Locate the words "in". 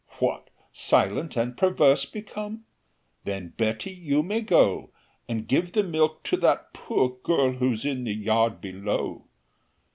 7.85-8.05